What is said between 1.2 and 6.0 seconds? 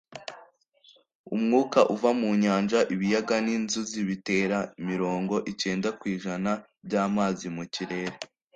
umwuka uva mu nyanja, ibiyaga, n'inzuzi bitera mirongo icyenda